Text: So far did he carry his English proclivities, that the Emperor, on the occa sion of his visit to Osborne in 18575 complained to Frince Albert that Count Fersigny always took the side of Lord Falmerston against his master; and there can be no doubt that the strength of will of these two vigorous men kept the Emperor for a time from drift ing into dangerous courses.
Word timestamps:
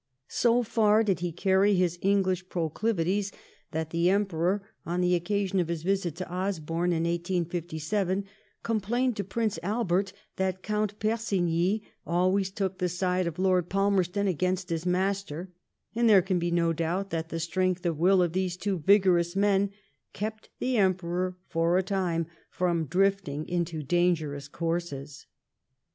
So 0.29 0.63
far 0.63 1.03
did 1.03 1.19
he 1.19 1.31
carry 1.31 1.75
his 1.75 1.99
English 2.01 2.49
proclivities, 2.49 3.31
that 3.69 3.91
the 3.91 4.09
Emperor, 4.09 4.63
on 4.83 4.99
the 4.99 5.13
occa 5.19 5.45
sion 5.47 5.59
of 5.59 5.67
his 5.67 5.83
visit 5.83 6.15
to 6.15 6.27
Osborne 6.33 6.91
in 6.91 7.05
18575 7.05 8.27
complained 8.63 9.15
to 9.17 9.23
Frince 9.23 9.59
Albert 9.61 10.11
that 10.37 10.63
Count 10.63 10.97
Fersigny 10.99 11.83
always 12.03 12.49
took 12.49 12.79
the 12.79 12.89
side 12.89 13.27
of 13.27 13.37
Lord 13.37 13.69
Falmerston 13.69 14.27
against 14.27 14.69
his 14.71 14.87
master; 14.87 15.51
and 15.93 16.09
there 16.09 16.23
can 16.23 16.39
be 16.39 16.49
no 16.49 16.73
doubt 16.73 17.11
that 17.11 17.29
the 17.29 17.39
strength 17.39 17.85
of 17.85 17.99
will 17.99 18.23
of 18.23 18.33
these 18.33 18.57
two 18.57 18.79
vigorous 18.79 19.35
men 19.35 19.69
kept 20.13 20.49
the 20.57 20.77
Emperor 20.77 21.37
for 21.47 21.77
a 21.77 21.83
time 21.83 22.25
from 22.49 22.87
drift 22.87 23.27
ing 23.27 23.47
into 23.47 23.83
dangerous 23.83 24.47
courses. 24.47 25.27